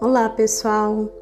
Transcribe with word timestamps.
Olá, 0.00 0.30
pessoal! 0.30 1.12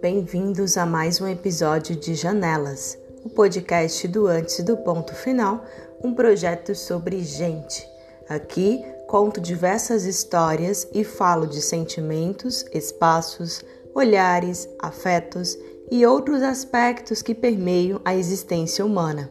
Bem-vindos 0.00 0.76
a 0.76 0.86
mais 0.86 1.20
um 1.20 1.26
episódio 1.26 1.96
de 1.96 2.14
Janelas, 2.14 2.96
o 3.24 3.28
podcast 3.28 4.06
do 4.06 4.28
Antes 4.28 4.62
do 4.62 4.76
Ponto 4.76 5.12
Final, 5.12 5.64
um 6.04 6.14
projeto 6.14 6.72
sobre 6.72 7.24
gente. 7.24 7.84
Aqui 8.28 8.80
conto 9.08 9.40
diversas 9.40 10.04
histórias 10.04 10.86
e 10.94 11.02
falo 11.02 11.48
de 11.48 11.60
sentimentos, 11.60 12.64
espaços, 12.72 13.64
olhares, 13.92 14.68
afetos 14.80 15.58
e 15.90 16.06
outros 16.06 16.40
aspectos 16.40 17.22
que 17.22 17.34
permeiam 17.34 18.00
a 18.04 18.14
existência 18.14 18.86
humana. 18.86 19.28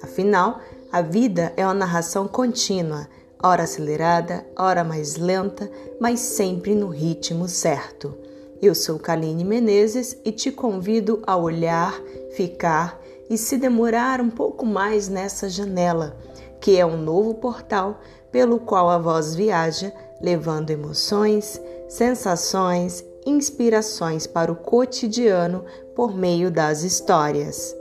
Afinal, 0.00 0.60
a 0.92 1.02
vida 1.02 1.52
é 1.56 1.64
uma 1.64 1.74
narração 1.74 2.28
contínua, 2.28 3.08
ora 3.42 3.64
acelerada, 3.64 4.46
ora 4.56 4.84
mais 4.84 5.16
lenta, 5.16 5.68
mas 6.00 6.20
sempre 6.20 6.72
no 6.72 6.86
ritmo 6.86 7.48
certo. 7.48 8.22
Eu 8.64 8.74
sou 8.74 8.98
Kaline 8.98 9.44
Menezes 9.44 10.16
e 10.24 10.32
te 10.32 10.50
convido 10.50 11.22
a 11.26 11.36
olhar, 11.36 12.00
ficar 12.34 12.98
e 13.28 13.36
se 13.36 13.58
demorar 13.58 14.22
um 14.22 14.30
pouco 14.30 14.64
mais 14.64 15.06
nessa 15.06 15.50
janela, 15.50 16.16
que 16.62 16.78
é 16.78 16.86
um 16.86 16.96
novo 16.96 17.34
portal 17.34 18.00
pelo 18.32 18.58
qual 18.58 18.88
a 18.88 18.96
voz 18.96 19.34
viaja, 19.34 19.92
levando 20.18 20.70
emoções, 20.70 21.60
sensações, 21.90 23.04
inspirações 23.26 24.26
para 24.26 24.50
o 24.50 24.56
cotidiano 24.56 25.62
por 25.94 26.16
meio 26.16 26.50
das 26.50 26.84
histórias. 26.84 27.76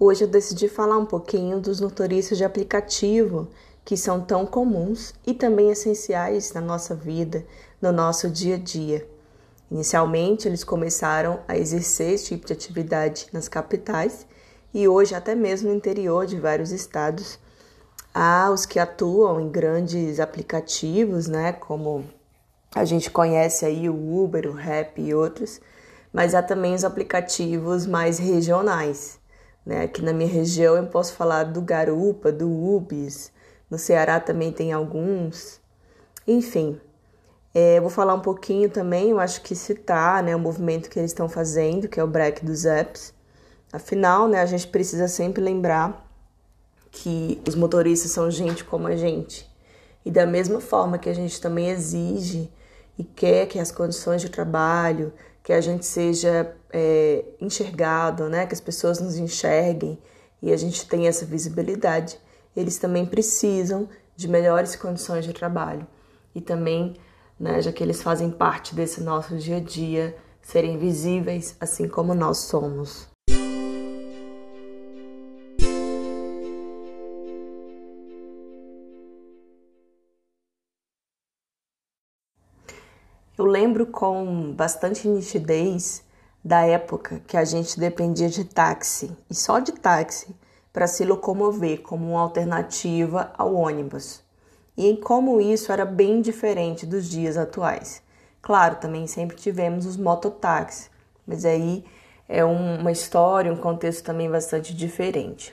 Hoje 0.00 0.24
eu 0.24 0.28
decidi 0.28 0.68
falar 0.68 0.98
um 0.98 1.06
pouquinho 1.06 1.60
dos 1.60 1.80
motoristas 1.80 2.38
de 2.38 2.44
aplicativo 2.44 3.46
que 3.88 3.96
são 3.96 4.20
tão 4.20 4.44
comuns 4.44 5.14
e 5.26 5.32
também 5.32 5.70
essenciais 5.70 6.52
na 6.52 6.60
nossa 6.60 6.94
vida, 6.94 7.42
no 7.80 7.90
nosso 7.90 8.28
dia 8.28 8.56
a 8.56 8.58
dia. 8.58 9.08
Inicialmente, 9.70 10.46
eles 10.46 10.62
começaram 10.62 11.40
a 11.48 11.56
exercer 11.56 12.12
esse 12.12 12.26
tipo 12.26 12.46
de 12.46 12.52
atividade 12.52 13.28
nas 13.32 13.48
capitais 13.48 14.26
e 14.74 14.86
hoje 14.86 15.14
até 15.14 15.34
mesmo 15.34 15.70
no 15.70 15.74
interior 15.74 16.26
de 16.26 16.38
vários 16.38 16.70
estados. 16.70 17.38
Há 18.12 18.50
os 18.52 18.66
que 18.66 18.78
atuam 18.78 19.40
em 19.40 19.48
grandes 19.48 20.20
aplicativos, 20.20 21.26
né, 21.26 21.54
como 21.54 22.04
a 22.74 22.84
gente 22.84 23.10
conhece 23.10 23.64
aí 23.64 23.88
o 23.88 24.22
Uber, 24.22 24.50
o 24.50 24.52
Rap 24.52 25.00
e 25.00 25.14
outros, 25.14 25.62
mas 26.12 26.34
há 26.34 26.42
também 26.42 26.74
os 26.74 26.84
aplicativos 26.84 27.86
mais 27.86 28.18
regionais. 28.18 29.18
Né? 29.64 29.84
Aqui 29.84 30.02
na 30.02 30.12
minha 30.12 30.28
região 30.28 30.76
eu 30.76 30.86
posso 30.88 31.14
falar 31.14 31.44
do 31.44 31.62
Garupa, 31.62 32.30
do 32.30 32.50
Ubis, 32.50 33.32
no 33.70 33.78
Ceará 33.78 34.20
também 34.20 34.52
tem 34.52 34.72
alguns. 34.72 35.60
Enfim, 36.26 36.80
é, 37.54 37.80
vou 37.80 37.90
falar 37.90 38.14
um 38.14 38.20
pouquinho 38.20 38.68
também, 38.68 39.10
eu 39.10 39.18
acho 39.18 39.40
que 39.42 39.54
citar 39.54 40.22
né, 40.22 40.36
o 40.36 40.38
movimento 40.38 40.88
que 40.88 40.98
eles 40.98 41.10
estão 41.10 41.28
fazendo, 41.28 41.88
que 41.88 41.98
é 41.98 42.04
o 42.04 42.06
break 42.06 42.44
dos 42.44 42.64
apps. 42.64 43.14
Afinal, 43.72 44.28
né, 44.28 44.40
a 44.40 44.46
gente 44.46 44.66
precisa 44.66 45.08
sempre 45.08 45.42
lembrar 45.42 46.06
que 46.90 47.40
os 47.46 47.54
motoristas 47.54 48.10
são 48.10 48.30
gente 48.30 48.64
como 48.64 48.86
a 48.86 48.96
gente. 48.96 49.48
E 50.04 50.10
da 50.10 50.26
mesma 50.26 50.60
forma 50.60 50.98
que 50.98 51.08
a 51.08 51.14
gente 51.14 51.40
também 51.40 51.68
exige 51.68 52.50
e 52.98 53.04
quer 53.04 53.46
que 53.46 53.58
as 53.58 53.70
condições 53.70 54.22
de 54.22 54.28
trabalho, 54.28 55.12
que 55.42 55.52
a 55.52 55.60
gente 55.60 55.84
seja 55.84 56.54
é, 56.72 57.24
enxergado, 57.40 58.28
né? 58.28 58.46
que 58.46 58.54
as 58.54 58.60
pessoas 58.60 59.00
nos 59.00 59.16
enxerguem 59.16 59.98
e 60.42 60.52
a 60.52 60.56
gente 60.56 60.86
tenha 60.86 61.08
essa 61.08 61.24
visibilidade, 61.24 62.18
eles 62.58 62.76
também 62.76 63.06
precisam 63.06 63.88
de 64.16 64.26
melhores 64.26 64.74
condições 64.74 65.24
de 65.24 65.32
trabalho. 65.32 65.86
E 66.34 66.40
também, 66.40 66.96
né, 67.38 67.62
já 67.62 67.70
que 67.70 67.84
eles 67.84 68.02
fazem 68.02 68.32
parte 68.32 68.74
desse 68.74 69.00
nosso 69.00 69.36
dia 69.36 69.58
a 69.58 69.60
dia, 69.60 70.16
serem 70.42 70.76
visíveis 70.76 71.56
assim 71.60 71.88
como 71.88 72.14
nós 72.14 72.38
somos. 72.38 73.06
Eu 83.38 83.44
lembro 83.44 83.86
com 83.86 84.52
bastante 84.52 85.06
nitidez 85.06 86.02
da 86.44 86.66
época 86.66 87.22
que 87.24 87.36
a 87.36 87.44
gente 87.44 87.78
dependia 87.78 88.28
de 88.28 88.44
táxi 88.44 89.16
e 89.30 89.34
só 89.34 89.60
de 89.60 89.70
táxi 89.70 90.34
para 90.78 90.86
se 90.86 91.04
locomover 91.04 91.82
como 91.82 92.10
uma 92.12 92.20
alternativa 92.20 93.32
ao 93.36 93.52
ônibus. 93.52 94.22
E 94.76 94.86
em 94.86 94.94
como 94.94 95.40
isso 95.40 95.72
era 95.72 95.84
bem 95.84 96.20
diferente 96.20 96.86
dos 96.86 97.08
dias 97.10 97.36
atuais. 97.36 98.00
Claro, 98.40 98.76
também 98.76 99.04
sempre 99.08 99.36
tivemos 99.36 99.86
os 99.86 99.96
mototáxis, 99.96 100.88
mas 101.26 101.44
aí 101.44 101.84
é 102.28 102.44
uma 102.44 102.92
história, 102.92 103.52
um 103.52 103.56
contexto 103.56 104.04
também 104.04 104.30
bastante 104.30 104.72
diferente. 104.72 105.52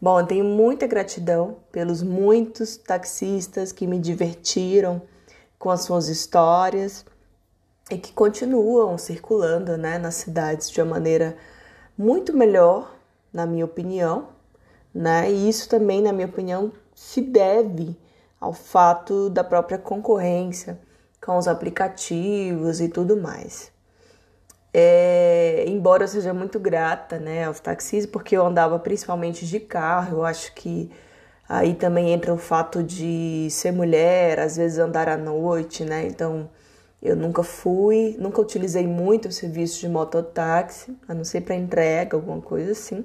Bom, 0.00 0.20
eu 0.20 0.26
tenho 0.28 0.44
muita 0.44 0.86
gratidão 0.86 1.56
pelos 1.72 2.00
muitos 2.00 2.76
taxistas 2.76 3.72
que 3.72 3.84
me 3.84 3.98
divertiram 3.98 5.02
com 5.58 5.70
as 5.70 5.80
suas 5.80 6.06
histórias 6.06 7.04
e 7.90 7.98
que 7.98 8.12
continuam 8.12 8.96
circulando 8.96 9.76
né, 9.76 9.98
nas 9.98 10.14
cidades 10.14 10.70
de 10.70 10.80
uma 10.80 10.90
maneira 10.90 11.36
muito 11.98 12.32
melhor, 12.36 12.94
na 13.32 13.44
minha 13.44 13.64
opinião, 13.64 14.28
né? 14.94 15.30
E 15.30 15.48
isso 15.48 15.68
também, 15.68 16.02
na 16.02 16.12
minha 16.12 16.26
opinião, 16.26 16.72
se 16.94 17.20
deve 17.20 17.96
ao 18.40 18.52
fato 18.52 19.30
da 19.30 19.44
própria 19.44 19.78
concorrência 19.78 20.78
com 21.24 21.36
os 21.36 21.46
aplicativos 21.46 22.80
e 22.80 22.88
tudo 22.88 23.16
mais. 23.16 23.70
É, 24.74 25.64
embora 25.68 26.04
eu 26.04 26.08
seja 26.08 26.32
muito 26.32 26.58
grata 26.58 27.18
né, 27.18 27.44
aos 27.44 27.60
taxis, 27.60 28.06
porque 28.06 28.36
eu 28.36 28.44
andava 28.46 28.78
principalmente 28.78 29.46
de 29.46 29.60
carro, 29.60 30.18
eu 30.18 30.24
acho 30.24 30.54
que 30.54 30.90
aí 31.48 31.74
também 31.74 32.10
entra 32.10 32.32
o 32.32 32.38
fato 32.38 32.82
de 32.82 33.48
ser 33.50 33.72
mulher, 33.72 34.40
às 34.40 34.56
vezes 34.56 34.78
andar 34.78 35.08
à 35.08 35.16
noite, 35.16 35.84
né? 35.84 36.06
Então 36.06 36.48
eu 37.02 37.14
nunca 37.16 37.42
fui, 37.42 38.16
nunca 38.18 38.40
utilizei 38.40 38.86
muito 38.86 39.28
o 39.28 39.32
serviço 39.32 39.80
de 39.80 39.88
mototáxi, 39.88 40.96
a 41.06 41.14
não 41.14 41.24
ser 41.24 41.42
para 41.42 41.54
entrega, 41.54 42.16
alguma 42.16 42.40
coisa 42.40 42.72
assim. 42.72 43.04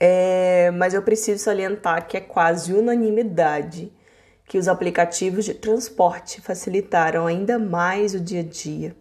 É, 0.00 0.70
mas 0.72 0.94
eu 0.94 1.02
preciso 1.02 1.42
salientar 1.42 2.06
que 2.06 2.16
é 2.16 2.20
quase 2.20 2.72
unanimidade 2.72 3.92
que 4.44 4.56
os 4.56 4.68
aplicativos 4.68 5.44
de 5.44 5.54
transporte 5.54 6.40
facilitaram 6.40 7.26
ainda 7.26 7.58
mais 7.58 8.14
o 8.14 8.20
dia 8.20 8.40
a 8.40 8.44
dia. 8.44 8.96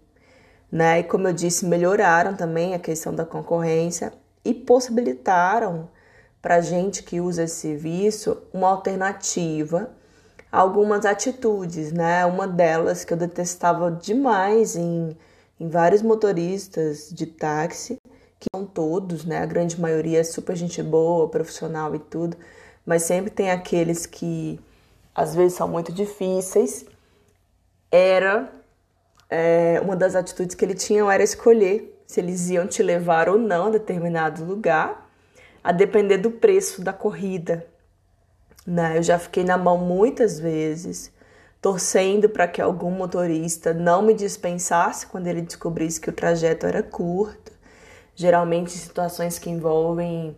Né? 0.71 0.99
E 0.99 1.03
como 1.03 1.27
eu 1.27 1.33
disse, 1.33 1.65
melhoraram 1.65 2.35
também 2.35 2.73
a 2.73 2.79
questão 2.79 3.13
da 3.13 3.25
concorrência 3.25 4.11
e 4.43 4.53
possibilitaram 4.53 5.89
para 6.41 6.55
a 6.55 6.61
gente 6.61 7.03
que 7.03 7.21
usa 7.21 7.43
esse 7.43 7.55
serviço 7.55 8.41
uma 8.53 8.69
alternativa 8.69 9.89
algumas 10.51 11.05
atitudes, 11.05 11.91
né? 11.91 12.25
Uma 12.25 12.47
delas 12.47 13.03
que 13.03 13.13
eu 13.13 13.17
detestava 13.17 13.91
demais 13.91 14.75
em, 14.75 15.15
em 15.59 15.69
vários 15.69 16.01
motoristas 16.01 17.09
de 17.11 17.25
táxi, 17.25 17.99
que 18.39 18.47
são 18.53 18.65
todos, 18.65 19.25
né? 19.25 19.39
A 19.39 19.45
grande 19.45 19.79
maioria 19.79 20.19
é 20.19 20.23
super 20.23 20.55
gente 20.55 20.81
boa, 20.83 21.29
profissional 21.29 21.93
e 21.95 21.99
tudo, 21.99 22.37
mas 22.85 23.03
sempre 23.03 23.31
tem 23.31 23.51
aqueles 23.51 24.05
que 24.05 24.59
às 25.13 25.33
vezes 25.35 25.57
são 25.57 25.67
muito 25.67 25.91
difíceis. 25.91 26.85
Era 27.91 28.51
é, 29.29 29.79
uma 29.83 29.95
das 29.95 30.15
atitudes 30.15 30.55
que 30.55 30.63
ele 30.63 30.75
tinha 30.75 31.03
era 31.11 31.23
escolher 31.23 31.93
se 32.07 32.21
eles 32.21 32.49
iam 32.49 32.65
te 32.65 32.81
levar 32.81 33.27
ou 33.27 33.37
não 33.37 33.67
a 33.67 33.71
determinado 33.71 34.45
lugar, 34.45 35.09
a 35.61 35.71
depender 35.73 36.17
do 36.17 36.31
preço 36.31 36.81
da 36.81 36.93
corrida. 36.93 37.67
Né? 38.65 38.97
Eu 38.97 39.03
já 39.03 39.19
fiquei 39.19 39.43
na 39.43 39.57
mão 39.57 39.77
muitas 39.77 40.39
vezes, 40.39 41.11
torcendo 41.61 42.29
para 42.29 42.47
que 42.47 42.61
algum 42.61 42.91
motorista 42.91 43.73
não 43.73 44.01
me 44.01 44.13
dispensasse 44.13 45.07
quando 45.07 45.27
ele 45.27 45.41
descobrisse 45.41 45.99
que 45.99 46.09
o 46.09 46.13
trajeto 46.13 46.65
era 46.65 46.81
curto. 46.81 47.46
Geralmente 48.17 48.71
situações 48.71 49.37
que 49.37 49.47
envolvem 49.47 50.35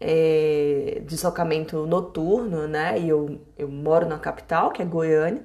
é, 0.00 1.00
deslocamento 1.06 1.86
noturno, 1.86 2.66
né? 2.66 2.98
E 2.98 3.08
eu, 3.08 3.40
eu 3.56 3.68
moro 3.68 4.04
na 4.08 4.18
capital, 4.18 4.72
que 4.72 4.82
é 4.82 4.84
Goiânia, 4.84 5.44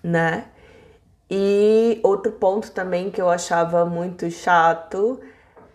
né? 0.00 0.46
E 1.28 1.98
outro 2.04 2.30
ponto 2.30 2.70
também 2.70 3.10
que 3.10 3.20
eu 3.20 3.28
achava 3.28 3.84
muito 3.84 4.30
chato 4.30 5.20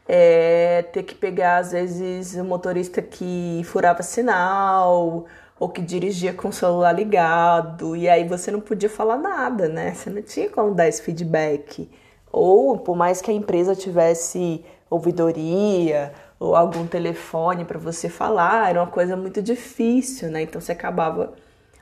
é, 0.07 0.83
ter 0.93 1.03
que 1.03 1.13
pegar, 1.13 1.57
às 1.57 1.73
vezes, 1.73 2.35
o 2.35 2.41
um 2.41 2.45
motorista 2.45 3.01
que 3.01 3.61
furava 3.65 4.01
sinal 4.01 5.27
ou 5.59 5.69
que 5.69 5.81
dirigia 5.81 6.33
com 6.33 6.49
o 6.49 6.53
celular 6.53 6.93
ligado, 6.93 7.95
e 7.95 8.07
aí 8.07 8.25
você 8.27 8.49
não 8.49 8.61
podia 8.61 8.89
falar 8.89 9.17
nada, 9.17 9.67
né? 9.67 9.93
Você 9.93 10.09
não 10.09 10.21
tinha 10.21 10.49
como 10.49 10.73
dar 10.73 10.87
esse 10.87 11.01
feedback. 11.01 11.89
Ou, 12.31 12.77
por 12.77 12.95
mais 12.95 13.21
que 13.21 13.31
a 13.31 13.33
empresa 13.33 13.75
tivesse 13.75 14.63
ouvidoria 14.89 16.13
ou 16.39 16.55
algum 16.55 16.87
telefone 16.87 17.65
para 17.65 17.77
você 17.77 18.09
falar, 18.09 18.69
era 18.69 18.81
uma 18.81 18.91
coisa 18.91 19.15
muito 19.15 19.41
difícil, 19.41 20.29
né? 20.29 20.43
Então 20.43 20.59
você 20.59 20.71
acabava 20.71 21.33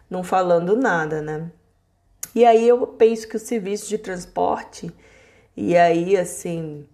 não 0.10 0.24
falando 0.24 0.76
nada, 0.76 1.22
né? 1.22 1.52
E 2.34 2.46
aí 2.46 2.68
eu 2.68 2.86
penso 2.88 3.28
que 3.28 3.36
o 3.36 3.40
serviço 3.40 3.88
de 3.90 3.98
transporte, 3.98 4.92
e 5.56 5.76
aí 5.76 6.18
assim, 6.18 6.86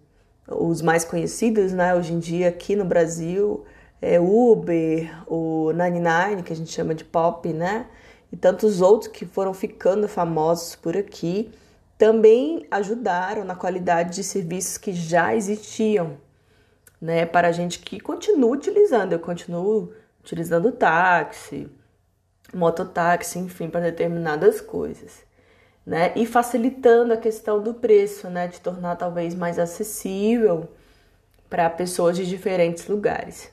os 0.48 0.82
mais 0.82 1.04
conhecidos, 1.04 1.72
né, 1.72 1.94
hoje 1.94 2.12
em 2.12 2.18
dia 2.18 2.48
aqui 2.48 2.76
no 2.76 2.84
Brasil, 2.84 3.64
é 4.00 4.20
Uber, 4.20 5.10
o 5.26 5.72
99, 5.72 6.42
que 6.42 6.52
a 6.52 6.56
gente 6.56 6.70
chama 6.70 6.94
de 6.94 7.04
pop, 7.04 7.50
né? 7.52 7.86
E 8.30 8.36
tantos 8.36 8.80
outros 8.80 9.10
que 9.10 9.24
foram 9.24 9.54
ficando 9.54 10.08
famosos 10.08 10.76
por 10.76 10.96
aqui, 10.96 11.50
também 12.04 12.66
ajudaram 12.70 13.46
na 13.46 13.54
qualidade 13.54 14.16
de 14.16 14.22
serviços 14.22 14.76
que 14.76 14.92
já 14.92 15.34
existiam, 15.34 16.18
né? 17.00 17.24
Para 17.24 17.48
a 17.48 17.52
gente 17.52 17.78
que 17.78 17.98
continua 17.98 18.50
utilizando. 18.50 19.14
Eu 19.14 19.18
continuo 19.18 19.90
utilizando 20.20 20.70
táxi, 20.70 21.66
mototáxi, 22.52 23.38
enfim, 23.38 23.70
para 23.70 23.80
determinadas 23.80 24.60
coisas. 24.60 25.24
Né? 25.86 26.12
E 26.14 26.26
facilitando 26.26 27.14
a 27.14 27.16
questão 27.16 27.62
do 27.62 27.72
preço, 27.72 28.28
né? 28.28 28.48
De 28.48 28.60
tornar 28.60 28.96
talvez 28.96 29.34
mais 29.34 29.58
acessível 29.58 30.68
para 31.48 31.70
pessoas 31.70 32.18
de 32.18 32.26
diferentes 32.26 32.86
lugares. 32.86 33.50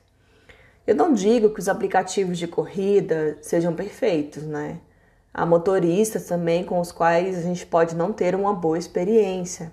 Eu 0.86 0.96
não 0.96 1.14
digo 1.14 1.54
que 1.54 1.62
os 1.62 1.70
aplicativos 1.70 2.38
de 2.38 2.50
corrida 2.50 3.38
sejam 3.42 3.74
perfeitos, 3.74 4.44
né? 4.44 4.82
Há 5.34 5.46
motoristas 5.46 6.26
também 6.26 6.64
com 6.64 6.80
os 6.80 6.92
quais 6.92 7.38
a 7.38 7.42
gente 7.42 7.66
pode 7.66 7.96
não 7.96 8.12
ter 8.12 8.36
uma 8.36 8.54
boa 8.54 8.78
experiência, 8.78 9.72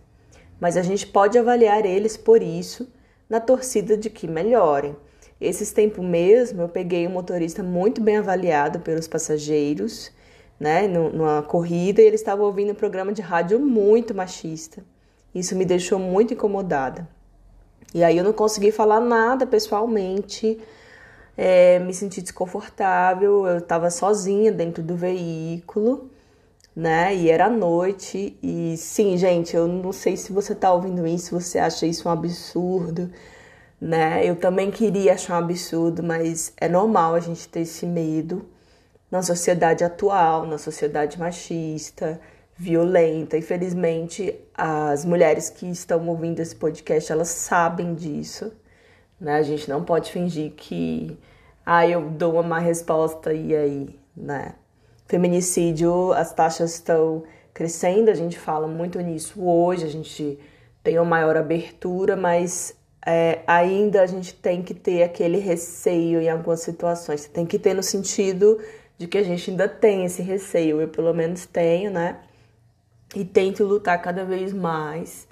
mas 0.60 0.76
a 0.76 0.82
gente 0.82 1.06
pode 1.06 1.36
avaliar 1.36 1.84
eles 1.84 2.16
por 2.16 2.42
isso, 2.42 2.88
na 3.28 3.40
torcida 3.40 3.96
de 3.96 4.08
que 4.08 4.28
melhorem. 4.28 4.96
Esses 5.40 5.72
tempos 5.72 6.04
mesmo, 6.04 6.62
eu 6.62 6.68
peguei 6.68 7.06
um 7.06 7.10
motorista 7.10 7.62
muito 7.62 8.00
bem 8.00 8.18
avaliado 8.18 8.80
pelos 8.80 9.06
passageiros, 9.06 10.12
né, 10.58 10.88
numa 10.88 11.42
corrida, 11.42 12.00
e 12.00 12.04
ele 12.04 12.16
estava 12.16 12.42
ouvindo 12.42 12.72
um 12.72 12.74
programa 12.74 13.12
de 13.12 13.22
rádio 13.22 13.60
muito 13.60 14.14
machista. 14.14 14.84
Isso 15.34 15.54
me 15.54 15.64
deixou 15.64 15.98
muito 15.98 16.34
incomodada. 16.34 17.08
E 17.94 18.02
aí 18.02 18.18
eu 18.18 18.24
não 18.24 18.32
consegui 18.32 18.70
falar 18.72 19.00
nada 19.00 19.46
pessoalmente, 19.46 20.58
é, 21.38 21.78
me 21.78 21.94
senti 21.94 22.20
desconfortável, 22.20 23.46
eu 23.46 23.58
estava 23.58 23.90
sozinha 23.90 24.52
dentro 24.52 24.82
do 24.82 24.96
veículo, 24.96 26.10
né? 26.76 27.14
E 27.14 27.30
era 27.30 27.48
noite. 27.48 28.36
E 28.42 28.76
sim, 28.76 29.16
gente, 29.16 29.56
eu 29.56 29.66
não 29.68 29.92
sei 29.92 30.16
se 30.16 30.32
você 30.32 30.52
está 30.52 30.72
ouvindo 30.72 31.06
isso, 31.06 31.38
você 31.40 31.58
acha 31.58 31.86
isso 31.86 32.08
um 32.08 32.12
absurdo 32.12 33.10
né? 33.80 34.24
Eu 34.24 34.36
também 34.36 34.70
queria 34.70 35.14
achar 35.14 35.34
um 35.34 35.44
absurdo, 35.44 36.02
mas 36.02 36.52
é 36.56 36.68
normal 36.68 37.14
a 37.14 37.20
gente 37.20 37.48
ter 37.48 37.60
esse 37.60 37.86
medo 37.86 38.48
na 39.10 39.22
sociedade 39.22 39.84
atual, 39.84 40.46
na 40.46 40.58
sociedade 40.58 41.18
machista, 41.18 42.20
violenta. 42.56 43.36
Infelizmente, 43.38 44.34
as 44.54 45.04
mulheres 45.04 45.48
que 45.50 45.66
estão 45.70 46.06
ouvindo 46.08 46.40
esse 46.40 46.56
podcast, 46.56 47.12
elas 47.12 47.28
sabem 47.28 47.94
disso, 47.94 48.52
né? 49.20 49.36
A 49.36 49.42
gente 49.42 49.68
não 49.68 49.84
pode 49.84 50.12
fingir 50.12 50.52
que 50.52 51.16
ah, 51.70 51.86
eu 51.86 52.08
dou 52.08 52.40
uma 52.40 52.58
resposta 52.58 53.30
e 53.30 53.54
aí, 53.54 54.00
né? 54.16 54.54
Feminicídio, 55.06 56.14
as 56.14 56.32
taxas 56.32 56.72
estão 56.72 57.24
crescendo, 57.52 58.10
a 58.10 58.14
gente 58.14 58.38
fala 58.38 58.66
muito 58.66 58.98
nisso 59.02 59.46
hoje, 59.46 59.84
a 59.84 59.88
gente 59.90 60.38
tem 60.82 60.98
uma 60.98 61.04
maior 61.04 61.36
abertura, 61.36 62.16
mas 62.16 62.74
é, 63.06 63.40
ainda 63.46 64.00
a 64.00 64.06
gente 64.06 64.32
tem 64.32 64.62
que 64.62 64.72
ter 64.72 65.02
aquele 65.02 65.36
receio 65.36 66.22
em 66.22 66.30
algumas 66.30 66.60
situações. 66.60 67.26
Tem 67.26 67.44
que 67.44 67.58
ter 67.58 67.74
no 67.74 67.82
sentido 67.82 68.58
de 68.96 69.06
que 69.06 69.18
a 69.18 69.22
gente 69.22 69.50
ainda 69.50 69.68
tem 69.68 70.06
esse 70.06 70.22
receio. 70.22 70.80
Eu, 70.80 70.88
pelo 70.88 71.12
menos, 71.12 71.44
tenho, 71.44 71.90
né? 71.90 72.16
E 73.14 73.26
tento 73.26 73.62
lutar 73.62 74.00
cada 74.00 74.24
vez 74.24 74.54
mais 74.54 75.28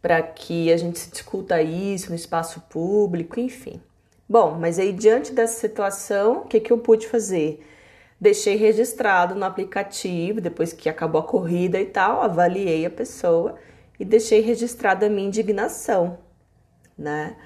para 0.00 0.22
que 0.22 0.72
a 0.72 0.76
gente 0.78 0.98
se 0.98 1.10
discuta 1.10 1.60
isso 1.60 2.08
no 2.08 2.16
espaço 2.16 2.62
público, 2.70 3.38
enfim. 3.38 3.78
Bom, 4.28 4.58
mas 4.58 4.78
aí 4.78 4.92
diante 4.92 5.32
dessa 5.32 5.60
situação, 5.60 6.38
o 6.38 6.46
que, 6.46 6.60
que 6.60 6.72
eu 6.72 6.78
pude 6.78 7.06
fazer? 7.08 7.64
Deixei 8.20 8.56
registrado 8.56 9.34
no 9.34 9.44
aplicativo, 9.44 10.40
depois 10.40 10.72
que 10.72 10.88
acabou 10.88 11.20
a 11.20 11.24
corrida 11.24 11.80
e 11.80 11.86
tal, 11.86 12.22
avaliei 12.22 12.86
a 12.86 12.90
pessoa 12.90 13.56
e 14.00 14.04
deixei 14.04 14.40
registrada 14.40 15.06
a 15.06 15.10
minha 15.10 15.28
indignação 15.28 16.18
né? 16.98 17.36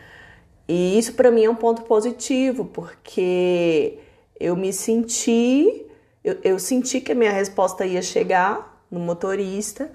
E 0.69 0.99
isso 0.99 1.15
para 1.15 1.31
mim 1.31 1.45
é 1.45 1.51
um 1.51 1.55
ponto 1.55 1.83
positivo, 1.83 2.65
porque 2.67 3.99
eu 4.39 4.57
me 4.57 4.73
senti, 4.73 5.87
eu, 6.23 6.39
eu 6.45 6.59
senti 6.59 7.01
que 7.01 7.13
a 7.13 7.15
minha 7.15 7.33
resposta 7.33 7.85
ia 7.85 8.03
chegar 8.03 8.85
no 8.91 9.01
motorista, 9.01 9.91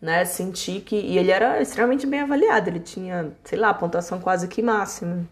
né? 0.00 0.24
Senti 0.24 0.80
que. 0.80 0.96
E 0.96 1.18
ele 1.18 1.30
era 1.30 1.60
extremamente 1.60 2.06
bem 2.06 2.20
avaliado, 2.20 2.70
ele 2.70 2.80
tinha, 2.80 3.32
sei 3.44 3.58
lá, 3.58 3.74
pontuação 3.74 4.20
quase 4.20 4.48
que 4.48 4.62
máxima. 4.62 5.28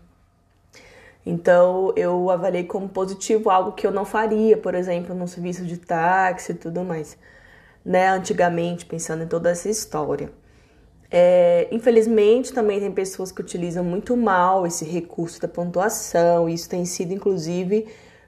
Então 1.26 1.92
eu 1.96 2.30
avaliei 2.30 2.64
como 2.64 2.88
positivo 2.88 3.50
algo 3.50 3.72
que 3.72 3.86
eu 3.86 3.90
não 3.90 4.04
faria, 4.04 4.56
por 4.56 4.74
exemplo, 4.74 5.14
num 5.14 5.26
serviço 5.26 5.64
de 5.64 5.78
táxi 5.78 6.52
e 6.52 6.54
tudo 6.54 6.84
mais, 6.84 7.16
né? 7.84 8.08
Antigamente, 8.08 8.84
pensando 8.86 9.24
em 9.24 9.26
toda 9.26 9.50
essa 9.50 9.68
história. 9.68 10.30
É, 11.10 11.68
infelizmente, 11.70 12.52
também 12.52 12.80
tem 12.80 12.90
pessoas 12.90 13.30
que 13.32 13.40
utilizam 13.40 13.84
muito 13.84 14.16
mal 14.16 14.66
esse 14.66 14.84
recurso 14.84 15.40
da 15.40 15.48
pontuação. 15.48 16.48
Isso 16.48 16.68
tem 16.68 16.84
sido, 16.84 17.12
inclusive, 17.12 17.86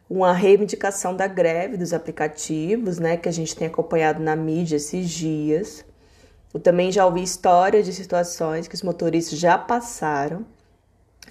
uma 0.08 0.32
reivindicação 0.32 1.14
da 1.14 1.26
greve 1.26 1.76
dos 1.76 1.93
aplicativos, 1.93 2.98
né, 2.98 3.16
que 3.16 3.28
a 3.28 3.32
gente 3.32 3.56
tem 3.56 3.66
acompanhado 3.66 4.22
na 4.22 4.37
mídia 4.37 4.76
esses 4.76 5.10
dias. 5.10 5.84
Eu 6.54 6.60
também 6.60 6.93
já 6.93 7.04
ouvi 7.04 7.22
histórias 7.22 7.84
de 7.84 7.93
situações 7.93 8.69
que 8.69 8.75
os 8.75 8.82
motoristas 8.82 9.38
já 9.38 9.58
passaram 9.58 10.46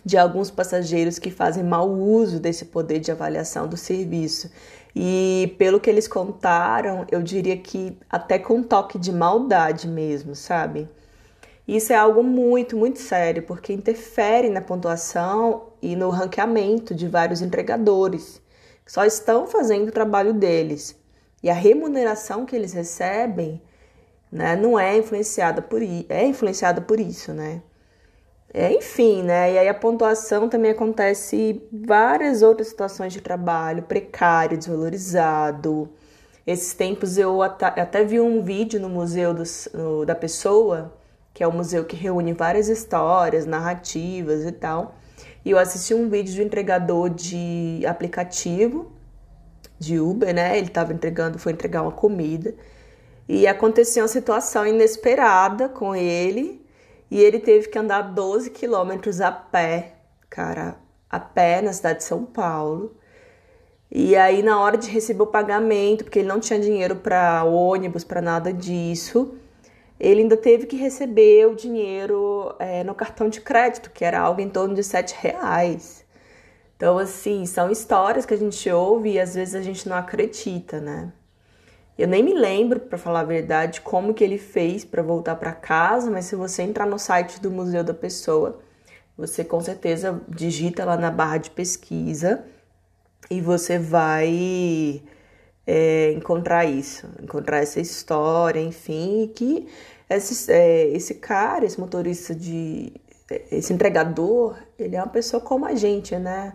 de 0.05 0.17
alguns 0.17 0.51
passageiros 0.51 1.17
que 1.17 1.31
fazem 1.31 1.63
mau 1.63 1.89
uso 1.89 2.39
desse 2.39 2.65
poder 2.65 2.99
de 2.99 3.11
avaliação 3.11 3.67
do 3.67 3.75
serviço. 3.75 4.51
E 4.95 5.55
pelo 5.57 5.79
que 5.79 5.89
eles 5.89 6.07
contaram, 6.07 7.05
eu 7.11 7.23
diria 7.23 7.57
que 7.57 7.97
até 8.07 8.37
com 8.37 8.61
toque 8.61 8.99
de 8.99 9.11
maldade 9.11 9.87
mesmo, 9.87 10.35
sabe? 10.35 10.87
Isso 11.67 11.91
é 11.91 11.95
algo 11.95 12.23
muito, 12.23 12.77
muito 12.77 12.99
sério, 12.99 13.41
porque 13.41 13.73
interfere 13.73 14.49
na 14.49 14.61
pontuação 14.61 15.69
e 15.81 15.95
no 15.95 16.11
ranqueamento 16.11 16.93
de 16.93 17.07
vários 17.07 17.41
entregadores, 17.41 18.39
que 18.85 18.91
só 18.91 19.03
estão 19.03 19.47
fazendo 19.47 19.89
o 19.89 19.91
trabalho 19.91 20.33
deles. 20.33 20.95
E 21.41 21.49
a 21.49 21.53
remuneração 21.53 22.45
que 22.45 22.55
eles 22.55 22.71
recebem 22.73 23.59
né, 24.31 24.55
não 24.55 24.79
é 24.79 24.95
influenciada 24.95 25.61
por, 25.61 25.81
é 25.81 26.25
influenciada 26.25 26.79
por 26.81 26.99
isso, 26.99 27.33
né? 27.33 27.61
É, 28.57 28.73
enfim, 28.73 29.21
né? 29.23 29.53
E 29.53 29.57
aí 29.57 29.67
a 29.67 29.73
pontuação 29.73 30.47
também 30.47 30.71
acontece 30.71 31.35
em 31.35 31.85
várias 31.85 32.41
outras 32.41 32.69
situações 32.69 33.11
de 33.11 33.19
trabalho, 33.21 33.83
precário, 33.83 34.57
desvalorizado. 34.57 35.89
Esses 36.47 36.73
tempos 36.73 37.17
eu 37.17 37.41
até 37.41 38.03
vi 38.05 38.19
um 38.21 38.41
vídeo 38.43 38.79
no 38.79 38.87
Museu 38.89 39.33
do, 39.33 39.43
no, 39.73 40.05
da 40.05 40.15
Pessoa 40.15 40.93
que 41.35 41.43
é 41.43 41.47
um 41.47 41.51
museu 41.51 41.83
que 41.83 41.97
reúne 41.97 42.31
várias 42.31 42.69
histórias, 42.69 43.45
narrativas 43.45 44.45
e 44.45 44.53
tal. 44.53 44.95
E 45.43 45.51
eu 45.51 45.59
assisti 45.59 45.93
um 45.93 46.09
vídeo 46.09 46.33
de 46.33 46.41
um 46.41 46.45
entregador 46.45 47.09
de 47.09 47.83
aplicativo 47.85 48.93
de 49.77 49.99
Uber, 49.99 50.33
né? 50.33 50.57
Ele 50.57 50.67
estava 50.67 50.93
entregando, 50.93 51.37
foi 51.37 51.51
entregar 51.51 51.81
uma 51.81 51.91
comida. 51.91 52.55
E 53.27 53.45
aconteceu 53.47 54.03
uma 54.03 54.07
situação 54.07 54.65
inesperada 54.65 55.67
com 55.67 55.93
ele. 55.93 56.64
E 57.09 57.21
ele 57.21 57.39
teve 57.39 57.67
que 57.69 57.77
andar 57.77 58.01
12 58.01 58.49
quilômetros 58.49 59.21
a 59.21 59.31
pé, 59.31 59.95
cara, 60.29 60.77
a 61.09 61.19
pé 61.19 61.61
na 61.61 61.71
cidade 61.71 61.99
de 61.99 62.05
São 62.05 62.25
Paulo. 62.25 62.95
E 63.91 64.15
aí, 64.15 64.41
na 64.43 64.59
hora 64.59 64.77
de 64.77 64.89
receber 64.89 65.23
o 65.23 65.27
pagamento, 65.27 66.03
porque 66.03 66.19
ele 66.19 66.27
não 66.27 66.39
tinha 66.39 66.59
dinheiro 66.59 66.95
para 66.95 67.43
ônibus, 67.43 68.03
para 68.03 68.21
nada 68.21 68.51
disso, 68.51 69.35
ele 69.99 70.21
ainda 70.21 70.35
teve 70.35 70.65
que 70.65 70.75
receber 70.75 71.47
o 71.47 71.55
dinheiro 71.55 72.53
é, 72.59 72.83
no 72.83 72.93
cartão 72.93 73.29
de 73.29 73.39
crédito, 73.41 73.91
que 73.91 74.03
era 74.03 74.19
algo 74.19 74.41
em 74.41 74.49
torno 74.49 74.75
de 74.75 74.83
sete 74.83 75.15
reais. 75.17 76.03
Então, 76.75 76.97
assim, 76.97 77.45
são 77.45 77.71
histórias 77.71 78.25
que 78.25 78.33
a 78.33 78.37
gente 78.37 78.69
ouve 78.69 79.13
e 79.13 79.19
às 79.19 79.35
vezes 79.35 79.55
a 79.55 79.61
gente 79.61 79.87
não 79.87 79.95
acredita, 79.95 80.81
né? 80.81 81.13
Eu 81.97 82.07
nem 82.07 82.21
me 82.21 82.33
lembro, 82.33 82.79
para 82.79 82.97
falar 82.97 83.21
a 83.21 83.23
verdade, 83.23 83.81
como 83.81 84.13
que 84.13 84.23
ele 84.23 84.37
fez 84.37 84.83
para 84.83 85.01
voltar 85.01 85.35
para 85.35 85.53
casa, 85.53 86.11
mas 86.11 86.25
se 86.25 86.35
você 86.35 86.61
entrar 86.61 86.85
no 86.85 86.99
site 86.99 87.39
do 87.39 87.49
Museu 87.49 87.83
da 87.83 87.93
Pessoa, 87.93 88.59
você 89.17 89.43
com 89.45 89.61
certeza 89.61 90.21
digita 90.27 90.83
lá 90.83 90.97
na 90.97 91.09
barra 91.09 91.37
de 91.37 91.49
pesquisa 91.51 92.43
e 93.31 93.39
você 93.39 93.79
vai 93.79 95.01
é, 95.65 96.11
encontrar 96.11 96.65
isso, 96.65 97.07
encontrar 97.21 97.59
essa 97.59 97.79
história, 97.79 98.59
enfim, 98.59 99.31
que 99.33 99.67
esse, 100.09 100.51
é, 100.51 100.87
esse 100.89 101.15
cara, 101.15 101.65
esse 101.65 101.79
motorista 101.79 102.35
de. 102.35 102.93
esse 103.51 103.73
entregador, 103.73 104.57
ele 104.77 104.95
é 104.95 104.99
uma 105.01 105.09
pessoa 105.09 105.41
como 105.41 105.65
a 105.65 105.73
gente, 105.75 106.15
né? 106.17 106.53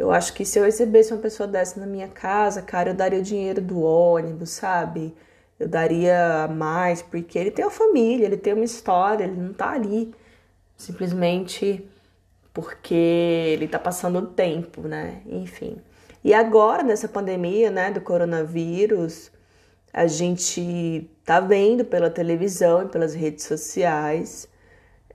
Eu 0.00 0.10
acho 0.10 0.32
que 0.32 0.46
se 0.46 0.58
eu 0.58 0.64
recebesse 0.64 1.12
uma 1.12 1.20
pessoa 1.20 1.46
dessa 1.46 1.78
na 1.78 1.84
minha 1.84 2.08
casa, 2.08 2.62
cara, 2.62 2.88
eu 2.88 2.94
daria 2.94 3.18
o 3.18 3.22
dinheiro 3.22 3.60
do 3.60 3.82
ônibus, 3.82 4.48
sabe? 4.48 5.14
Eu 5.58 5.68
daria 5.68 6.48
mais, 6.48 7.02
porque 7.02 7.38
ele 7.38 7.50
tem 7.50 7.62
uma 7.66 7.70
família, 7.70 8.24
ele 8.24 8.38
tem 8.38 8.54
uma 8.54 8.64
história, 8.64 9.24
ele 9.24 9.38
não 9.38 9.52
tá 9.52 9.72
ali 9.72 10.14
simplesmente 10.74 11.86
porque 12.54 12.94
ele 12.94 13.68
tá 13.68 13.78
passando 13.78 14.20
o 14.20 14.26
tempo, 14.26 14.80
né? 14.88 15.20
Enfim. 15.26 15.76
E 16.24 16.32
agora, 16.32 16.82
nessa 16.82 17.06
pandemia, 17.06 17.70
né, 17.70 17.90
do 17.90 18.00
coronavírus, 18.00 19.30
a 19.92 20.06
gente 20.06 21.10
tá 21.26 21.40
vendo 21.40 21.84
pela 21.84 22.08
televisão 22.08 22.84
e 22.84 22.88
pelas 22.88 23.12
redes 23.14 23.44
sociais 23.44 24.48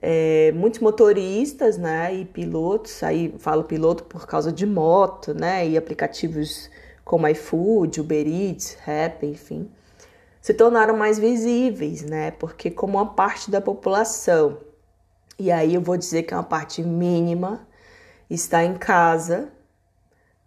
é, 0.07 0.51
muitos 0.51 0.81
motoristas, 0.81 1.79
né, 1.79 2.13
e 2.13 2.25
pilotos, 2.25 3.01
aí 3.01 3.33
falo 3.39 3.63
piloto 3.63 4.03
por 4.03 4.27
causa 4.27 4.51
de 4.51 4.63
moto, 4.63 5.33
né, 5.33 5.67
e 5.67 5.75
aplicativos 5.75 6.69
como 7.03 7.27
iFood, 7.27 8.01
Uber 8.01 8.27
Eats, 8.27 8.77
Rap, 8.83 9.25
enfim, 9.25 9.67
se 10.39 10.53
tornaram 10.53 10.95
mais 10.95 11.17
visíveis, 11.17 12.03
né, 12.03 12.29
porque 12.29 12.69
como 12.69 12.99
uma 12.99 13.15
parte 13.15 13.49
da 13.49 13.59
população, 13.59 14.59
e 15.39 15.51
aí 15.51 15.73
eu 15.73 15.81
vou 15.81 15.97
dizer 15.97 16.21
que 16.21 16.35
é 16.35 16.37
uma 16.37 16.43
parte 16.43 16.83
mínima, 16.83 17.67
está 18.29 18.63
em 18.63 18.75
casa, 18.75 19.49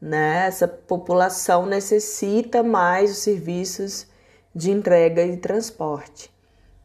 né, 0.00 0.46
essa 0.46 0.68
população 0.68 1.66
necessita 1.66 2.62
mais 2.62 3.10
os 3.10 3.18
serviços 3.18 4.06
de 4.54 4.70
entrega 4.70 5.24
e 5.24 5.36
transporte. 5.36 6.30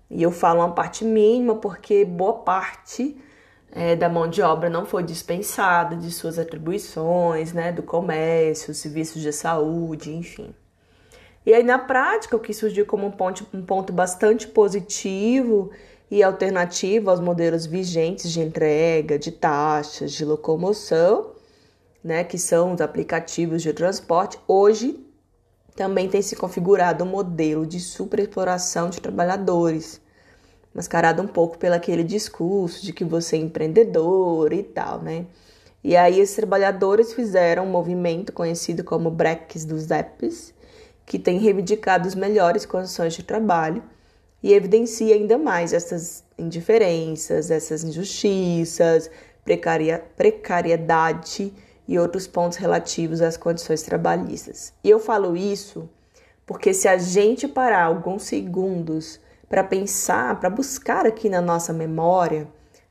E 0.10 0.22
eu 0.22 0.32
falo 0.32 0.60
uma 0.60 0.72
parte 0.72 1.04
mínima 1.04 1.56
porque 1.56 2.06
boa 2.06 2.34
parte 2.34 3.18
é, 3.72 3.96
da 3.96 4.08
mão 4.08 4.28
de 4.28 4.42
obra 4.42 4.70
não 4.70 4.86
foi 4.86 5.04
dispensada 5.04 5.96
de 5.96 6.12
suas 6.12 6.38
atribuições, 6.38 7.54
né, 7.54 7.72
do 7.72 7.82
comércio, 7.82 8.74
serviços 8.74 9.22
de 9.22 9.34
saúde, 9.34 10.14
enfim. 10.14 10.54
E 11.46 11.54
aí, 11.54 11.64
na 11.64 11.78
prática, 11.78 12.38
o 12.38 12.40
que 12.40 12.54
surgiu 12.54 12.86
como 12.86 13.08
um 13.08 13.12
ponto, 13.12 13.46
um 13.54 13.64
ponto 13.64 13.92
bastante 13.92 14.48
positivo 14.48 15.72
e 16.10 16.24
alternativo 16.24 17.10
aos 17.10 17.20
modelos 17.20 17.66
vigentes 17.66 18.32
de 18.32 18.40
entrega, 18.40 19.18
de 19.18 19.32
taxas, 19.32 20.12
de 20.12 20.24
locomoção, 20.24 21.32
né, 22.04 22.24
que 22.24 22.38
são 22.38 22.74
os 22.74 22.82
aplicativos 22.82 23.62
de 23.62 23.74
transporte, 23.74 24.40
hoje 24.48 25.03
também 25.76 26.08
tem 26.08 26.22
se 26.22 26.36
configurado 26.36 27.04
um 27.04 27.08
modelo 27.08 27.66
de 27.66 27.80
superexploração 27.80 28.90
de 28.90 29.02
trabalhadores, 29.02 30.00
mascarado 30.74 31.22
um 31.22 31.28
pouco 31.28 31.58
pelo 31.58 31.76
aquele 31.76 32.04
discurso 32.04 32.84
de 32.84 32.94
que 32.94 33.04
você 33.04 33.36
é 33.36 33.40
empreendedor 33.40 34.54
e 34.54 34.64
tal, 34.64 35.02
né? 35.02 35.26
E 35.84 35.96
aí 35.98 36.20
esses 36.20 36.36
trabalhadores 36.36 37.14
fizeram 37.14 37.66
um 37.66 37.70
movimento 37.70 38.32
conhecido 38.32 38.84
como 38.84 39.12
Breaks 39.12 39.66
dos 39.66 39.92
Apps, 39.92 40.54
que 41.06 41.20
tem 41.20 41.40
reivindicado 41.40 42.08
as 42.08 42.16
melhores 42.16 42.66
condições 42.66 43.14
de 43.14 43.24
trabalho 43.24 43.84
e 44.42 44.54
evidencia 44.54 45.14
ainda 45.16 45.38
mais 45.38 45.74
essas 45.74 46.24
indiferenças, 46.38 47.52
essas 47.52 47.84
injustiças, 47.84 49.12
precariedade 50.16 51.54
e 51.88 52.00
outros 52.00 52.28
pontos 52.28 52.58
relativos 52.58 53.22
às 53.22 53.38
condições 53.38 53.82
trabalhistas. 53.82 54.74
E 54.84 54.90
eu 54.90 55.00
falo 55.00 55.36
isso 55.36 55.90
porque 56.46 56.74
se 56.74 56.88
a 56.88 56.98
gente 56.98 57.48
parar 57.48 57.86
alguns 57.86 58.24
segundos 58.24 59.20
para 59.50 59.64
pensar, 59.64 60.40
para 60.40 60.50
buscar 60.50 61.06
aqui 61.06 61.30
na 61.30 61.42
nossa 61.42 61.72
memória, 61.72 62.48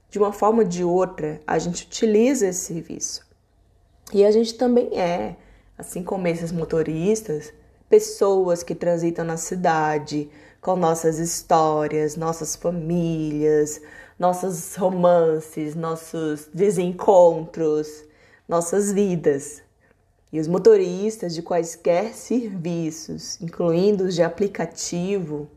de 0.09 0.19
uma 0.19 0.33
forma 0.33 0.63
ou 0.63 0.69
de 0.69 0.85
outra, 0.85 1.41
a 1.47 1.59
gente 1.59 1.85
utiliza 1.85 2.47
esse 2.47 2.67
serviço. 2.67 3.27
E 4.13 4.25
a 4.25 4.31
gente 4.31 4.55
também 4.55 4.99
é, 4.99 5.37
assim 5.77 6.03
como 6.03 6.29
esses 6.29 6.53
motoristas, 6.53 7.53
pessoas 7.89 8.63
que 8.63 8.75
transitam 8.75 9.25
na 9.25 9.37
cidade 9.37 10.31
com 10.61 10.77
nossas 10.77 11.19
histórias, 11.19 12.17
nossas 12.17 12.55
famílias, 12.55 13.81
nossos 14.19 14.77
romances, 14.77 15.75
nossos 15.75 16.49
desencontros, 16.55 18.05
nossas 18.53 18.93
vidas. 18.93 19.63
E 20.31 20.39
os 20.39 20.47
motoristas 20.47 21.35
de 21.35 21.41
quaisquer 21.41 22.13
serviços, 22.15 23.41
incluindo 23.41 24.05
os 24.05 24.15
de 24.15 24.23
aplicativo, 24.23 25.49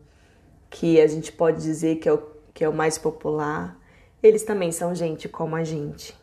que 0.69 1.01
a 1.01 1.07
gente 1.07 1.31
pode 1.31 1.61
dizer 1.61 1.97
que 1.97 2.07
é 2.07 2.13
o, 2.13 2.23
que 2.53 2.63
é 2.63 2.69
o 2.69 2.73
mais 2.73 2.97
popular, 2.97 3.77
eles 4.23 4.43
também 4.43 4.71
são 4.71 4.95
gente 4.95 5.27
como 5.27 5.57
a 5.57 5.63
gente. 5.63 6.17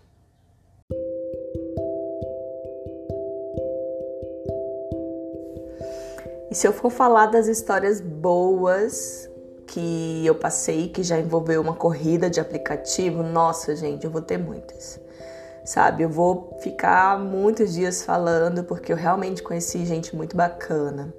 E 6.50 6.54
se 6.54 6.66
eu 6.66 6.72
for 6.72 6.90
falar 6.90 7.26
das 7.26 7.48
histórias 7.48 8.00
boas 8.00 9.28
que 9.66 10.26
eu 10.26 10.34
passei, 10.34 10.88
que 10.88 11.02
já 11.02 11.18
envolveu 11.18 11.60
uma 11.60 11.74
corrida 11.74 12.28
de 12.28 12.40
aplicativo, 12.40 13.22
nossa, 13.22 13.76
gente, 13.76 14.04
eu 14.04 14.10
vou 14.10 14.20
ter 14.20 14.38
muitas. 14.38 15.01
Sabe, 15.64 16.02
eu 16.02 16.08
vou 16.08 16.58
ficar 16.60 17.18
muitos 17.20 17.74
dias 17.74 18.02
falando 18.02 18.64
porque 18.64 18.92
eu 18.92 18.96
realmente 18.96 19.42
conheci 19.42 19.84
gente 19.86 20.14
muito 20.14 20.36
bacana. 20.36 21.14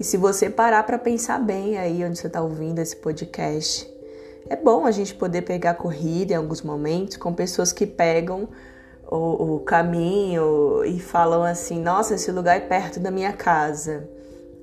E 0.00 0.04
se 0.04 0.16
você 0.16 0.48
parar 0.48 0.84
para 0.84 0.98
pensar 0.98 1.38
bem 1.38 1.76
aí 1.76 2.02
onde 2.02 2.18
você 2.18 2.28
está 2.28 2.40
ouvindo 2.40 2.78
esse 2.78 2.96
podcast, 2.96 3.86
é 4.48 4.56
bom 4.56 4.86
a 4.86 4.90
gente 4.90 5.14
poder 5.14 5.42
pegar 5.42 5.74
corrida 5.74 6.32
em 6.32 6.36
alguns 6.36 6.62
momentos 6.62 7.18
com 7.18 7.34
pessoas 7.34 7.70
que 7.70 7.86
pegam 7.86 8.48
o, 9.06 9.56
o 9.56 9.60
caminho 9.60 10.82
e 10.86 10.98
falam 10.98 11.42
assim: 11.42 11.78
nossa, 11.78 12.14
esse 12.14 12.32
lugar 12.32 12.56
é 12.56 12.60
perto 12.60 12.98
da 12.98 13.10
minha 13.10 13.34
casa. 13.34 14.08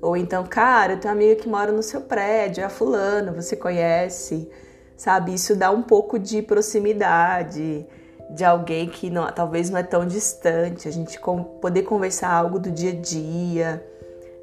Ou 0.02 0.16
então, 0.16 0.44
cara, 0.44 0.94
eu 0.94 1.00
tenho 1.00 1.14
uma 1.14 1.20
amiga 1.20 1.40
que 1.40 1.48
mora 1.48 1.70
no 1.70 1.82
seu 1.82 2.00
prédio, 2.00 2.64
é 2.64 2.68
fulano, 2.68 3.32
você 3.32 3.54
conhece, 3.54 4.50
sabe? 4.96 5.32
Isso 5.32 5.54
dá 5.54 5.70
um 5.70 5.82
pouco 5.82 6.18
de 6.18 6.42
proximidade 6.42 7.86
de 8.30 8.44
alguém 8.44 8.88
que 8.88 9.08
não, 9.10 9.26
talvez 9.32 9.70
não 9.70 9.78
é 9.78 9.82
tão 9.82 10.06
distante, 10.06 10.88
a 10.88 10.90
gente 10.90 11.18
com, 11.18 11.42
poder 11.42 11.82
conversar 11.82 12.30
algo 12.30 12.58
do 12.58 12.70
dia 12.70 12.90
a 12.90 12.94
dia 12.94 13.84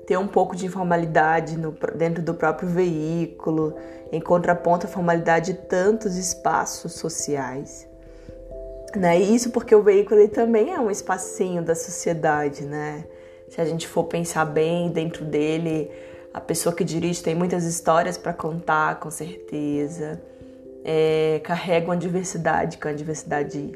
ter 0.05 0.17
um 0.17 0.27
pouco 0.27 0.55
de 0.55 0.65
informalidade 0.65 1.57
no, 1.57 1.71
dentro 1.95 2.21
do 2.21 2.33
próprio 2.33 2.67
veículo, 2.67 3.75
em 4.11 4.19
contraponto 4.19 4.85
à 4.85 4.89
formalidade 4.89 5.53
de 5.53 5.59
tantos 5.59 6.15
espaços 6.15 6.93
sociais. 6.93 7.87
Né? 8.95 9.19
E 9.19 9.35
isso 9.35 9.49
porque 9.49 9.73
o 9.73 9.81
veículo 9.81 10.19
ele 10.19 10.29
também 10.29 10.73
é 10.73 10.79
um 10.79 10.91
espacinho 10.91 11.63
da 11.63 11.73
sociedade, 11.73 12.63
né? 12.63 13.05
Se 13.49 13.59
a 13.59 13.65
gente 13.65 13.87
for 13.87 14.03
pensar 14.03 14.45
bem 14.45 14.89
dentro 14.89 15.25
dele, 15.25 15.89
a 16.33 16.39
pessoa 16.41 16.75
que 16.75 16.83
dirige 16.83 17.23
tem 17.23 17.33
muitas 17.33 17.63
histórias 17.63 18.17
para 18.17 18.33
contar, 18.33 18.99
com 18.99 19.09
certeza. 19.09 20.21
É, 20.83 21.39
carrega 21.43 21.85
uma 21.85 21.97
diversidade, 21.97 22.77
que 22.77 22.87
é 22.87 22.91
uma 22.91 22.97
diversidade 22.97 23.71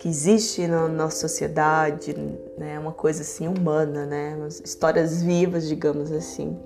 que 0.00 0.08
existe 0.08 0.66
na 0.66 0.88
nossa 0.88 1.18
sociedade, 1.28 2.16
né? 2.56 2.78
Uma 2.78 2.92
coisa 2.92 3.20
assim 3.20 3.46
humana, 3.46 4.06
né? 4.06 4.34
Umas 4.34 4.58
histórias 4.60 5.22
vivas, 5.22 5.68
digamos 5.68 6.10
assim. 6.10 6.58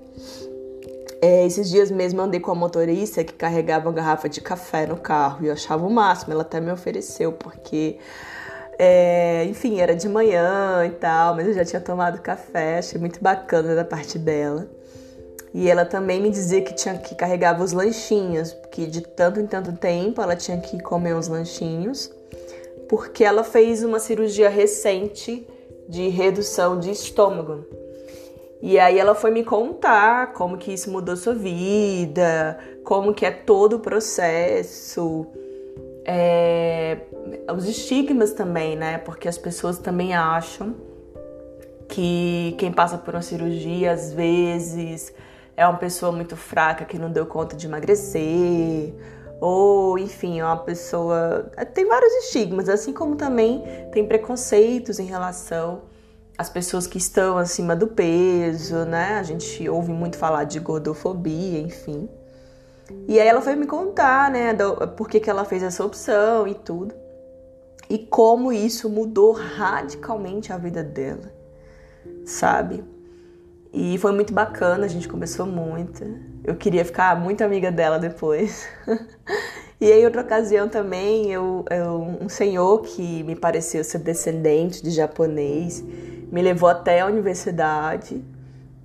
É, 1.21 1.45
esses 1.45 1.69
dias 1.69 1.91
mesmo 1.91 2.21
andei 2.21 2.39
com 2.39 2.51
a 2.51 2.55
motorista 2.55 3.23
que 3.23 3.33
carregava 3.33 3.89
uma 3.89 3.93
garrafa 3.93 4.29
de 4.29 4.39
café 4.39 4.85
no 4.85 4.95
carro 4.95 5.43
e 5.43 5.47
eu 5.47 5.53
achava 5.53 5.85
o 5.85 5.89
máximo. 5.89 6.31
Ela 6.31 6.43
até 6.43 6.61
me 6.61 6.71
ofereceu 6.71 7.33
porque, 7.33 7.97
é, 8.79 9.43
enfim, 9.45 9.81
era 9.81 9.95
de 9.95 10.07
manhã 10.07 10.85
e 10.85 10.91
tal, 10.91 11.35
mas 11.35 11.47
eu 11.47 11.53
já 11.53 11.65
tinha 11.65 11.81
tomado 11.81 12.21
café, 12.21 12.77
achei 12.77 12.99
muito 12.99 13.21
bacana 13.21 13.75
da 13.75 13.83
parte 13.83 14.17
dela. 14.17 14.65
E 15.57 15.69
ela 15.69 15.85
também 15.85 16.21
me 16.21 16.29
dizia 16.29 16.61
que 16.61 16.73
tinha 16.73 16.97
que 16.97 17.15
carregava 17.15 17.63
os 17.63 17.71
lanchinhos, 17.71 18.51
porque 18.51 18.85
de 18.85 18.99
tanto 18.99 19.39
em 19.39 19.47
tanto 19.47 19.71
tempo 19.71 20.21
ela 20.21 20.35
tinha 20.35 20.57
que 20.57 20.83
comer 20.83 21.15
uns 21.15 21.29
lanchinhos 21.29 22.11
porque 22.89 23.23
ela 23.23 23.41
fez 23.41 23.81
uma 23.81 23.97
cirurgia 23.97 24.49
recente 24.49 25.47
de 25.87 26.09
redução 26.09 26.77
de 26.77 26.91
estômago. 26.91 27.65
E 28.61 28.77
aí 28.77 28.99
ela 28.99 29.15
foi 29.15 29.31
me 29.31 29.45
contar 29.45 30.33
como 30.33 30.57
que 30.57 30.73
isso 30.73 30.91
mudou 30.91 31.15
sua 31.15 31.33
vida, 31.33 32.59
como 32.83 33.13
que 33.13 33.25
é 33.25 33.31
todo 33.31 33.77
o 33.77 33.79
processo, 33.79 35.25
é, 36.03 36.97
os 37.55 37.65
estigmas 37.65 38.33
também, 38.33 38.75
né? 38.75 38.97
Porque 38.97 39.29
as 39.29 39.37
pessoas 39.37 39.77
também 39.77 40.13
acham 40.13 40.75
que 41.87 42.55
quem 42.57 42.73
passa 42.73 42.97
por 42.97 43.13
uma 43.13 43.21
cirurgia 43.21 43.93
às 43.93 44.11
vezes 44.11 45.13
é 45.57 45.65
uma 45.65 45.77
pessoa 45.77 46.11
muito 46.11 46.35
fraca 46.35 46.85
que 46.85 46.97
não 46.97 47.11
deu 47.11 47.25
conta 47.25 47.55
de 47.55 47.65
emagrecer 47.67 48.93
ou 49.39 49.97
enfim, 49.99 50.39
é 50.39 50.45
uma 50.45 50.57
pessoa. 50.57 51.51
Tem 51.73 51.85
vários 51.85 52.13
estigmas, 52.25 52.69
assim 52.69 52.93
como 52.93 53.15
também 53.15 53.63
tem 53.91 54.07
preconceitos 54.07 54.99
em 54.99 55.05
relação 55.05 55.83
às 56.37 56.49
pessoas 56.49 56.87
que 56.87 56.97
estão 56.97 57.37
acima 57.37 57.75
do 57.75 57.87
peso, 57.87 58.85
né? 58.85 59.17
A 59.19 59.23
gente 59.23 59.67
ouve 59.69 59.91
muito 59.91 60.17
falar 60.17 60.45
de 60.45 60.59
gordofobia, 60.59 61.59
enfim. 61.59 62.09
E 63.07 63.19
aí 63.19 63.27
ela 63.27 63.41
foi 63.41 63.55
me 63.55 63.65
contar, 63.65 64.29
né, 64.31 64.53
do, 64.53 64.87
por 64.89 65.09
que, 65.09 65.19
que 65.19 65.29
ela 65.29 65.43
fez 65.43 65.63
essa 65.63 65.83
opção 65.83 66.47
e 66.47 66.53
tudo. 66.53 66.93
e 67.89 67.99
como 67.99 68.51
isso 68.51 68.89
mudou 68.89 69.31
radicalmente 69.31 70.51
a 70.51 70.57
vida 70.57 70.83
dela, 70.83 71.31
sabe? 72.25 72.83
E 73.77 73.97
foi 73.97 74.13
muito 74.13 74.33
bacana, 74.33 74.85
a 74.85 74.87
gente 74.87 75.05
conversou 75.05 75.45
muito. 75.45 76.01
Eu 76.45 76.55
queria 76.55 76.85
ficar 76.85 77.19
muito 77.19 77.43
amiga 77.43 77.69
dela 77.69 77.99
depois. 77.99 78.65
e 79.81 79.91
em 79.91 80.05
outra 80.05 80.21
ocasião 80.21 80.69
também, 80.69 81.29
eu, 81.29 81.65
eu, 81.69 82.17
um 82.21 82.29
senhor 82.29 82.83
que 82.83 83.21
me 83.23 83.35
pareceu 83.35 83.83
ser 83.83 83.97
descendente 83.97 84.81
de 84.81 84.91
japonês 84.91 85.83
me 86.31 86.41
levou 86.41 86.69
até 86.69 87.01
a 87.01 87.05
universidade. 87.05 88.23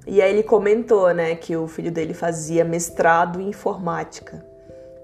E 0.09 0.21
aí 0.21 0.33
ele 0.33 0.43
comentou, 0.43 1.15
né, 1.15 1.37
que 1.37 1.57
o 1.57 1.69
filho 1.69 1.93
dele 1.93 2.13
fazia 2.13 2.65
mestrado 2.65 3.41
em 3.41 3.51
informática. 3.51 4.45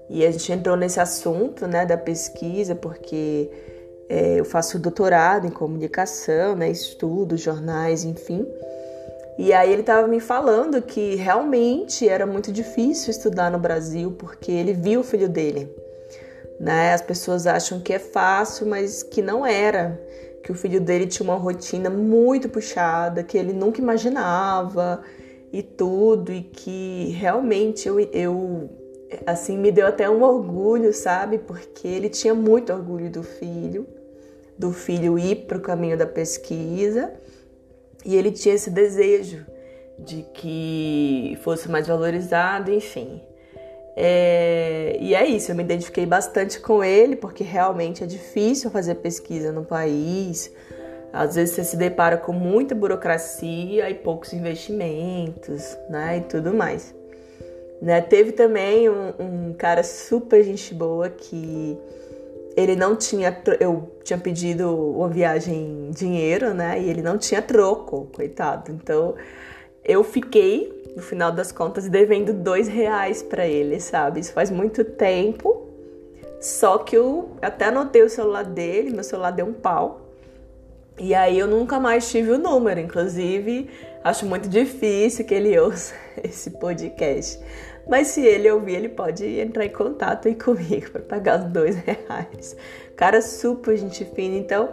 E 0.09 0.25
a 0.25 0.31
gente 0.31 0.51
entrou 0.51 0.75
nesse 0.75 0.99
assunto, 0.99 1.65
né, 1.65 1.85
da 1.85 1.97
pesquisa, 1.97 2.75
porque 2.75 3.49
é, 4.09 4.41
eu 4.41 4.43
faço 4.43 4.77
doutorado 4.77 5.47
em 5.47 5.49
comunicação, 5.49 6.57
né, 6.57 6.69
estudo 6.69 7.37
jornais, 7.37 8.03
enfim. 8.03 8.45
E 9.37 9.53
aí 9.53 9.71
ele 9.71 9.81
estava 9.81 10.07
me 10.07 10.19
falando 10.19 10.81
que 10.81 11.15
realmente 11.15 12.07
era 12.07 12.25
muito 12.25 12.51
difícil 12.51 13.11
estudar 13.11 13.51
no 13.51 13.59
Brasil, 13.59 14.11
porque 14.17 14.51
ele 14.51 14.73
viu 14.73 15.01
o 15.01 15.03
filho 15.03 15.29
dele. 15.29 15.69
Né? 16.59 16.93
As 16.93 17.01
pessoas 17.01 17.45
acham 17.45 17.79
que 17.79 17.93
é 17.93 17.99
fácil, 17.99 18.65
mas 18.65 19.03
que 19.03 19.21
não 19.21 19.45
era. 19.45 20.01
Que 20.43 20.51
o 20.51 20.55
filho 20.55 20.81
dele 20.81 21.05
tinha 21.05 21.23
uma 21.23 21.37
rotina 21.37 21.89
muito 21.89 22.49
puxada, 22.49 23.21
que 23.21 23.37
ele 23.37 23.53
nunca 23.53 23.79
imaginava 23.79 25.03
e 25.53 25.61
tudo, 25.61 26.31
e 26.31 26.41
que 26.41 27.11
realmente 27.11 27.87
eu, 27.87 27.99
eu 27.99 28.69
assim, 29.25 29.57
me 29.57 29.71
deu 29.71 29.85
até 29.85 30.09
um 30.09 30.23
orgulho, 30.23 30.91
sabe? 30.93 31.37
Porque 31.37 31.87
ele 31.87 32.09
tinha 32.09 32.33
muito 32.33 32.73
orgulho 32.73 33.09
do 33.09 33.21
filho, 33.21 33.85
do 34.57 34.71
filho 34.71 35.19
ir 35.19 35.45
para 35.45 35.57
o 35.57 35.61
caminho 35.61 35.97
da 35.97 36.07
pesquisa, 36.07 37.13
e 38.07 38.15
ele 38.15 38.31
tinha 38.31 38.55
esse 38.55 38.69
desejo 38.69 39.45
de 39.99 40.25
que 40.33 41.37
fosse 41.41 41.69
mais 41.69 41.87
valorizado, 41.87 42.71
enfim. 42.71 43.21
É, 43.97 44.95
e 45.01 45.13
é 45.13 45.25
isso, 45.25 45.51
eu 45.51 45.55
me 45.55 45.63
identifiquei 45.63 46.05
bastante 46.05 46.59
com 46.59 46.81
ele, 46.81 47.17
porque 47.17 47.43
realmente 47.43 48.03
é 48.03 48.07
difícil 48.07 48.71
fazer 48.71 48.95
pesquisa 48.95 49.51
no 49.51 49.65
país. 49.65 50.49
Às 51.11 51.35
vezes 51.35 51.55
você 51.55 51.63
se 51.65 51.75
depara 51.75 52.15
com 52.15 52.31
muita 52.31 52.73
burocracia 52.73 53.89
e 53.89 53.93
poucos 53.95 54.31
investimentos, 54.31 55.77
né? 55.89 56.17
E 56.17 56.21
tudo 56.21 56.53
mais. 56.53 56.95
Né? 57.81 57.99
Teve 58.01 58.31
também 58.31 58.87
um, 58.89 59.13
um 59.19 59.53
cara 59.53 59.83
super 59.83 60.43
gente 60.43 60.73
boa 60.73 61.09
que 61.09 61.77
ele 62.57 62.75
não 62.75 62.95
tinha. 62.95 63.39
Eu 63.59 63.95
tinha 64.03 64.17
pedido 64.17 64.75
uma 64.75 65.07
viagem 65.07 65.87
em 65.87 65.91
dinheiro, 65.91 66.55
né? 66.55 66.81
E 66.81 66.89
ele 66.89 67.03
não 67.03 67.15
tinha 67.17 67.39
troco, 67.39 68.09
coitado. 68.15 68.71
Então 68.71 69.13
eu 69.85 70.03
fiquei, 70.03 70.73
no 70.95 71.03
final 71.03 71.31
das 71.31 71.51
contas, 71.51 71.87
devendo 71.87 72.33
dois 72.33 72.67
reais 72.67 73.21
para 73.21 73.47
ele, 73.47 73.79
sabe? 73.79 74.19
Isso 74.19 74.33
faz 74.33 74.49
muito 74.49 74.83
tempo. 74.83 75.67
Só 76.41 76.79
que 76.79 76.97
eu 76.97 77.31
até 77.41 77.65
anotei 77.65 78.01
o 78.01 78.09
celular 78.09 78.43
dele, 78.43 78.91
meu 78.91 79.03
celular 79.03 79.31
deu 79.31 79.45
um 79.45 79.53
pau. 79.53 80.01
E 80.99 81.13
aí 81.13 81.37
eu 81.37 81.47
nunca 81.47 81.79
mais 81.79 82.09
tive 82.09 82.31
o 82.31 82.37
número. 82.39 82.79
Inclusive, 82.79 83.69
acho 84.03 84.25
muito 84.25 84.49
difícil 84.49 85.25
que 85.25 85.33
ele 85.33 85.57
ouça 85.59 85.93
esse 86.23 86.49
podcast. 86.51 87.39
Mas 87.89 88.07
se 88.07 88.21
ele 88.21 88.49
ouvir, 88.51 88.75
ele 88.75 88.89
pode 88.89 89.25
entrar 89.39 89.65
em 89.65 89.69
contato 89.69 90.27
aí 90.27 90.35
comigo 90.39 90.91
para 90.91 91.01
pagar 91.01 91.39
os 91.39 91.51
dois 91.51 91.75
reais. 91.75 92.55
Cara, 92.95 93.21
super 93.21 93.77
gente 93.77 94.03
fina. 94.05 94.35
Então, 94.35 94.69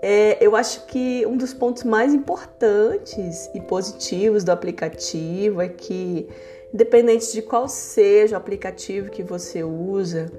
é, 0.00 0.36
eu 0.40 0.56
acho 0.56 0.86
que 0.86 1.24
um 1.26 1.36
dos 1.36 1.54
pontos 1.54 1.84
mais 1.84 2.12
importantes 2.12 3.48
e 3.54 3.60
positivos 3.60 4.42
do 4.42 4.50
aplicativo 4.50 5.60
é 5.60 5.68
que, 5.68 6.28
independente 6.74 7.32
de 7.32 7.42
qual 7.42 7.68
seja 7.68 8.34
o 8.34 8.38
aplicativo 8.38 9.10
que 9.10 9.22
você 9.22 9.62
usa, 9.62 10.30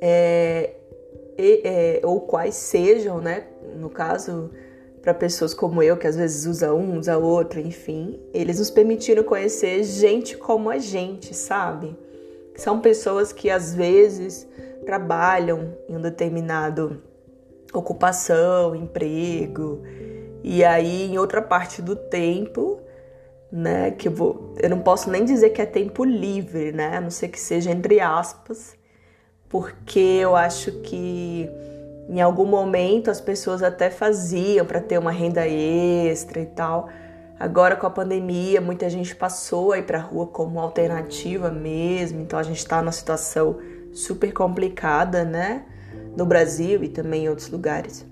é, 0.00 0.74
é, 1.38 2.00
ou 2.04 2.20
quais 2.20 2.54
sejam, 2.54 3.20
né? 3.20 3.44
No 3.76 3.88
caso, 3.88 4.50
para 5.04 5.12
pessoas 5.12 5.52
como 5.52 5.82
eu, 5.82 5.98
que 5.98 6.06
às 6.06 6.16
vezes 6.16 6.46
usa 6.46 6.72
um, 6.72 6.98
usa 6.98 7.18
outro, 7.18 7.60
enfim. 7.60 8.18
Eles 8.32 8.58
nos 8.58 8.70
permitiram 8.70 9.22
conhecer 9.22 9.82
gente 9.84 10.34
como 10.34 10.70
a 10.70 10.78
gente, 10.78 11.34
sabe? 11.34 11.94
São 12.56 12.80
pessoas 12.80 13.30
que 13.30 13.50
às 13.50 13.74
vezes 13.74 14.48
trabalham 14.86 15.76
em 15.86 15.96
um 15.96 16.00
determinado 16.00 17.02
ocupação, 17.70 18.74
emprego, 18.74 19.82
e 20.42 20.64
aí 20.64 21.10
em 21.10 21.18
outra 21.18 21.42
parte 21.42 21.82
do 21.82 21.94
tempo, 21.94 22.80
né, 23.52 23.90
que 23.90 24.08
eu 24.08 24.12
vou, 24.12 24.54
eu 24.58 24.70
não 24.70 24.80
posso 24.80 25.10
nem 25.10 25.22
dizer 25.22 25.50
que 25.50 25.60
é 25.60 25.66
tempo 25.66 26.02
livre, 26.02 26.72
né, 26.72 26.96
a 26.96 27.00
não 27.00 27.10
ser 27.10 27.28
que 27.28 27.38
seja 27.38 27.70
entre 27.70 28.00
aspas, 28.00 28.74
porque 29.50 30.00
eu 30.00 30.34
acho 30.34 30.72
que 30.80 31.50
em 32.08 32.20
algum 32.20 32.44
momento 32.44 33.10
as 33.10 33.20
pessoas 33.20 33.62
até 33.62 33.90
faziam 33.90 34.66
para 34.66 34.80
ter 34.80 34.98
uma 34.98 35.10
renda 35.10 35.46
extra 35.46 36.40
e 36.40 36.46
tal. 36.46 36.88
Agora 37.38 37.76
com 37.76 37.86
a 37.86 37.90
pandemia, 37.90 38.60
muita 38.60 38.88
gente 38.88 39.14
passou 39.14 39.72
aí 39.72 39.82
para 39.82 39.98
a 39.98 40.02
rua 40.02 40.26
como 40.26 40.60
alternativa 40.60 41.50
mesmo, 41.50 42.20
então 42.20 42.38
a 42.38 42.42
gente 42.42 42.58
está 42.58 42.80
numa 42.80 42.92
situação 42.92 43.58
super 43.92 44.32
complicada, 44.32 45.24
né? 45.24 45.64
No 46.16 46.24
Brasil 46.24 46.84
e 46.84 46.88
também 46.88 47.24
em 47.24 47.28
outros 47.28 47.50
lugares. 47.50 48.06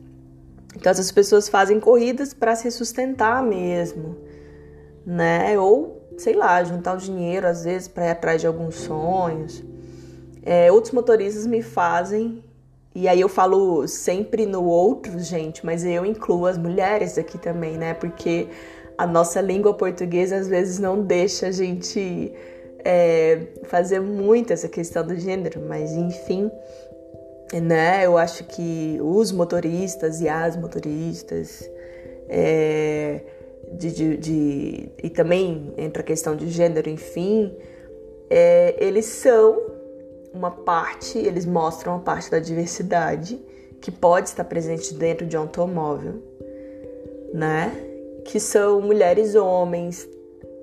Então 0.74 0.90
essas 0.90 1.12
pessoas 1.12 1.48
fazem 1.48 1.78
corridas 1.78 2.34
para 2.34 2.56
se 2.56 2.70
sustentar 2.70 3.42
mesmo, 3.42 4.16
né? 5.06 5.56
Ou, 5.58 6.02
sei 6.16 6.34
lá, 6.34 6.64
juntar 6.64 6.94
o 6.94 6.96
dinheiro 6.96 7.46
às 7.46 7.64
vezes 7.64 7.88
para 7.88 8.06
ir 8.06 8.10
atrás 8.10 8.40
de 8.40 8.46
alguns 8.46 8.76
sonhos. 8.76 9.62
É, 10.42 10.72
outros 10.72 10.92
motoristas 10.92 11.46
me 11.46 11.62
fazem 11.62 12.42
e 12.94 13.08
aí 13.08 13.20
eu 13.20 13.28
falo 13.28 13.88
sempre 13.88 14.44
no 14.44 14.64
outro, 14.64 15.18
gente, 15.18 15.64
mas 15.64 15.84
eu 15.84 16.04
incluo 16.04 16.46
as 16.46 16.58
mulheres 16.58 17.16
aqui 17.16 17.38
também, 17.38 17.78
né? 17.78 17.94
Porque 17.94 18.48
a 18.98 19.06
nossa 19.06 19.40
língua 19.40 19.72
portuguesa 19.72 20.36
às 20.36 20.46
vezes 20.46 20.78
não 20.78 21.02
deixa 21.02 21.46
a 21.46 21.50
gente 21.50 22.32
é, 22.84 23.46
fazer 23.64 24.00
muito 24.00 24.52
essa 24.52 24.68
questão 24.68 25.06
do 25.06 25.16
gênero, 25.16 25.62
mas 25.66 25.92
enfim, 25.92 26.50
né? 27.62 28.04
Eu 28.04 28.18
acho 28.18 28.44
que 28.44 28.98
os 29.00 29.32
motoristas 29.32 30.20
e 30.20 30.28
as 30.28 30.54
motoristas 30.54 31.70
é, 32.28 33.22
de, 33.72 33.90
de, 33.90 34.16
de, 34.18 34.88
e 35.02 35.08
também 35.08 35.72
entra 35.78 36.02
a 36.02 36.04
questão 36.04 36.36
de 36.36 36.48
gênero, 36.48 36.90
enfim, 36.90 37.56
é, 38.28 38.74
eles 38.78 39.06
são 39.06 39.71
uma 40.32 40.50
parte, 40.50 41.18
eles 41.18 41.44
mostram 41.44 41.94
uma 41.94 42.00
parte 42.00 42.30
da 42.30 42.38
diversidade 42.38 43.40
que 43.80 43.90
pode 43.90 44.28
estar 44.28 44.44
presente 44.44 44.94
dentro 44.94 45.26
de 45.26 45.36
um 45.36 45.40
automóvel, 45.40 46.22
né? 47.34 47.72
Que 48.24 48.38
são 48.38 48.80
mulheres 48.80 49.34
homens, 49.34 50.08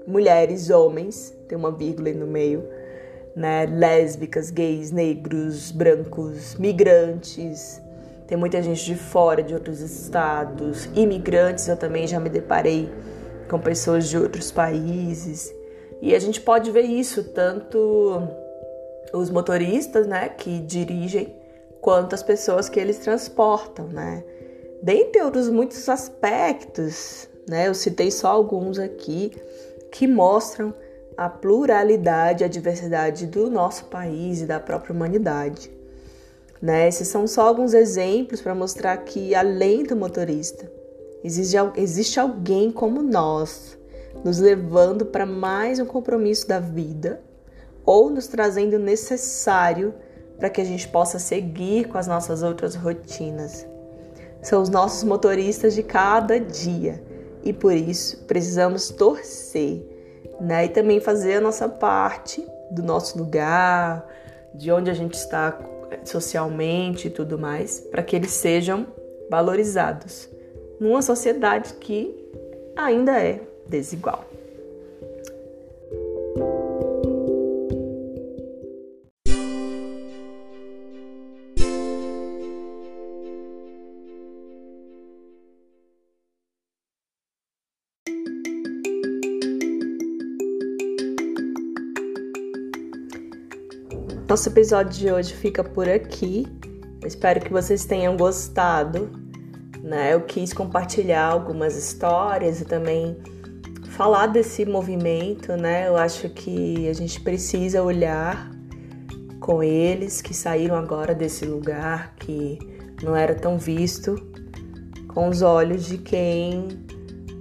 mulheres 0.08 0.70
homens, 0.70 1.36
tem 1.48 1.58
uma 1.58 1.72
vírgula 1.72 2.08
aí 2.08 2.16
no 2.16 2.26
meio, 2.26 2.64
né? 3.36 3.66
Lésbicas, 3.66 4.50
gays, 4.50 4.92
negros, 4.92 5.72
brancos, 5.72 6.56
migrantes. 6.56 7.82
Tem 8.28 8.38
muita 8.38 8.62
gente 8.62 8.86
de 8.86 8.96
fora, 8.96 9.44
de 9.44 9.54
outros 9.54 9.82
estados, 9.82 10.86
imigrantes, 10.96 11.68
eu 11.68 11.76
também 11.76 12.08
já 12.08 12.20
me 12.20 12.30
deparei 12.30 12.90
com 13.50 13.60
pessoas 13.60 14.08
de 14.08 14.18
outros 14.18 14.52
países. 14.52 15.54
E 16.02 16.16
a 16.16 16.20
gente 16.20 16.40
pode 16.40 16.72
ver 16.72 16.84
isso 16.84 17.24
tanto 17.24 18.22
os 19.14 19.30
motoristas, 19.30 20.08
né, 20.08 20.30
que 20.30 20.60
dirigem, 20.60 21.36
quanto 21.82 22.14
as 22.14 22.24
pessoas 22.24 22.70
que 22.70 22.80
eles 22.80 22.98
transportam, 23.00 23.88
né? 23.88 24.24
Dentre 24.82 25.22
outros 25.22 25.50
muitos 25.50 25.88
aspectos, 25.90 27.28
né? 27.48 27.68
Eu 27.68 27.74
citei 27.74 28.12
só 28.12 28.30
alguns 28.30 28.78
aqui 28.80 29.32
que 29.92 30.08
mostram 30.08 30.74
a 31.18 31.28
pluralidade, 31.28 32.44
a 32.44 32.48
diversidade 32.48 33.26
do 33.26 33.50
nosso 33.50 33.86
país 33.86 34.42
e 34.42 34.46
da 34.46 34.60
própria 34.60 34.94
humanidade. 34.94 35.70
Né? 36.62 36.88
Esses 36.88 37.08
são 37.08 37.28
só 37.28 37.48
alguns 37.48 37.74
exemplos 37.74 38.42
para 38.42 38.56
mostrar 38.56 38.96
que, 38.98 39.36
além 39.36 39.84
do 39.84 39.96
motorista, 39.96 40.72
existe, 41.24 41.58
existe 41.76 42.20
alguém 42.20 42.72
como 42.72 43.02
nós, 43.02 43.78
nos 44.24 44.40
levando 44.40 45.06
para 45.06 45.26
mais 45.26 45.80
um 45.80 45.86
compromisso 45.86 46.48
da 46.48 46.60
vida 46.60 47.22
ou 47.90 48.08
nos 48.12 48.28
trazendo 48.28 48.76
o 48.76 48.80
necessário 48.80 49.96
para 50.38 50.48
que 50.48 50.62
a 50.62 50.64
gente 50.64 50.88
possa 50.88 51.18
seguir 51.18 51.88
com 51.88 51.98
as 51.98 52.06
nossas 52.06 52.44
outras 52.44 52.76
rotinas. 52.76 53.66
São 54.44 54.62
os 54.62 54.70
nossos 54.70 55.04
motoristas 55.04 55.74
de 55.74 55.82
cada 55.82 56.40
dia 56.40 57.04
e 57.44 57.52
por 57.52 57.74
isso 57.74 58.26
precisamos 58.26 58.90
torcer, 58.90 59.82
né? 60.40 60.66
E 60.66 60.70
também 60.70 61.00
fazer 61.00 61.38
a 61.38 61.42
nossa 61.42 61.68
parte 61.68 62.48
do 62.70 62.84
nosso 62.84 63.18
lugar, 63.18 64.08
de 64.54 64.72
onde 64.72 64.92
a 64.92 64.94
gente 64.94 65.16
está 65.16 65.60
socialmente 66.06 67.08
e 67.08 67.10
tudo 67.10 67.40
mais, 67.40 67.80
para 67.80 68.04
que 68.04 68.16
eles 68.16 68.34
sejam 68.34 68.86
valorizados 69.32 70.30
numa 70.80 71.02
sociedade 71.02 71.74
que 71.74 72.16
ainda 72.76 73.20
é 73.20 73.42
desigual. 73.68 74.26
Nosso 94.30 94.48
episódio 94.48 94.92
de 94.92 95.12
hoje 95.12 95.34
fica 95.34 95.64
por 95.64 95.90
aqui. 95.90 96.46
Eu 97.02 97.08
espero 97.08 97.42
que 97.42 97.52
vocês 97.52 97.84
tenham 97.84 98.16
gostado. 98.16 99.10
Né? 99.82 100.14
Eu 100.14 100.22
quis 100.22 100.54
compartilhar 100.54 101.26
algumas 101.26 101.76
histórias 101.76 102.62
e 102.62 102.66
também 102.66 103.18
falar 103.88 104.28
desse 104.28 104.68
movimento, 104.68 105.54
né? 105.58 105.88
Eu 105.88 105.98
acho 105.98 106.30
que 106.30 106.88
a 106.88 106.94
gente 106.94 107.20
precisa 107.22 107.82
olhar 107.82 108.52
com 109.40 109.64
eles 109.64 110.22
que 110.22 110.36
saíram 110.36 110.76
agora 110.76 111.16
desse 111.16 111.44
lugar 111.44 112.14
que 112.20 112.60
não 113.02 113.16
era 113.16 113.34
tão 113.34 113.58
visto, 113.58 114.14
com 115.08 115.28
os 115.28 115.42
olhos 115.42 115.88
de 115.88 115.98
quem 115.98 116.68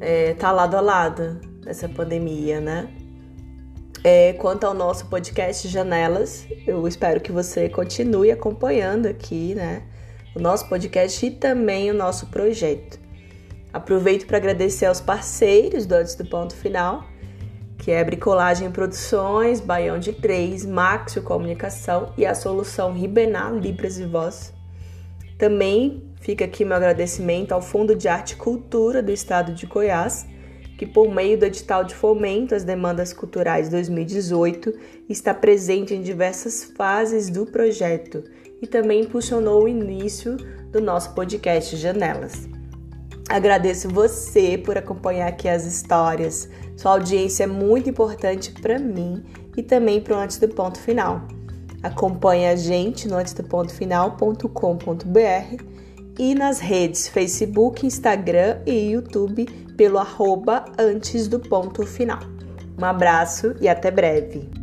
é, 0.01 0.33
tá 0.33 0.51
lado 0.53 0.74
a 0.74 0.81
lado 0.81 1.38
nessa 1.66 1.87
pandemia, 1.87 2.62
né? 2.62 2.88
É, 4.11 4.33
quanto 4.33 4.64
ao 4.64 4.73
nosso 4.73 5.05
podcast 5.05 5.68
Janelas, 5.68 6.47
eu 6.66 6.88
espero 6.88 7.21
que 7.21 7.31
você 7.31 7.68
continue 7.68 8.31
acompanhando 8.31 9.05
aqui, 9.05 9.55
né? 9.55 9.83
O 10.35 10.40
nosso 10.40 10.66
podcast 10.66 11.27
e 11.27 11.31
também 11.31 11.90
o 11.90 11.94
nosso 11.94 12.29
projeto. 12.29 12.99
Aproveito 13.71 14.27
para 14.27 14.38
agradecer 14.38 14.87
aos 14.87 14.99
parceiros 14.99 15.85
do 15.85 15.94
Antes 15.94 16.14
do 16.14 16.25
Ponto 16.25 16.57
Final, 16.57 17.05
que 17.77 17.90
é 17.90 18.03
Bricolagem 18.03 18.71
Produções, 18.71 19.61
Baião 19.61 19.99
de 19.99 20.14
Três, 20.14 20.64
Maxio 20.64 21.23
Comunicação 21.23 22.14
e 22.16 22.25
a 22.25 22.35
solução 22.35 22.94
Ribenar 22.94 23.53
Libras 23.53 23.99
e 23.99 24.07
Voz. 24.07 24.55
Também 25.37 26.03
fica 26.18 26.47
aqui 26.47 26.64
meu 26.64 26.79
agradecimento 26.79 27.53
ao 27.53 27.61
Fundo 27.61 27.94
de 27.94 28.09
Arte 28.09 28.33
e 28.33 28.37
Cultura 28.37 29.03
do 29.03 29.12
Estado 29.12 29.53
de 29.53 29.66
Goiás, 29.66 30.27
que, 30.78 30.86
por 30.86 31.12
meio 31.12 31.36
do 31.36 31.44
edital 31.44 31.82
de 31.82 31.94
fomento 31.94 32.54
às 32.54 32.62
demandas 32.62 33.12
culturais 33.12 33.68
2018, 33.68 34.72
está 35.08 35.34
presente 35.34 35.92
em 35.92 36.00
diversas 36.00 36.72
fases 36.76 37.28
do 37.28 37.44
projeto 37.44 38.22
e 38.62 38.66
também 38.66 39.02
impulsionou 39.02 39.64
o 39.64 39.68
início 39.68 40.36
do 40.70 40.80
nosso 40.80 41.12
podcast 41.14 41.76
Janelas. 41.76 42.48
Agradeço 43.28 43.88
você 43.88 44.56
por 44.56 44.78
acompanhar 44.78 45.26
aqui 45.28 45.48
as 45.48 45.66
histórias. 45.66 46.48
Sua 46.76 46.92
audiência 46.92 47.42
é 47.42 47.48
muito 47.48 47.90
importante 47.90 48.52
para 48.52 48.78
mim 48.78 49.24
e 49.56 49.62
também 49.64 50.00
para 50.00 50.16
o 50.16 50.20
Antes 50.20 50.38
do 50.38 50.48
Ponto 50.48 50.80
Final. 50.80 51.26
Acompanhe 51.82 52.46
a 52.46 52.54
gente 52.54 53.08
no 53.08 53.16
antesdopontofinal.com.br 53.16 55.64
e 56.18 56.35
nas 56.35 56.59
redes 56.59 57.09
Facebook, 57.09 57.87
Instagram 57.87 58.59
e 58.66 58.90
YouTube 58.90 59.46
pelo 59.76 59.98
arroba 59.98 60.64
antes 60.78 61.28
do 61.28 61.38
ponto 61.38 61.87
final. 61.87 62.20
Um 62.78 62.85
abraço 62.85 63.54
e 63.61 63.68
até 63.68 63.90
breve! 63.90 64.58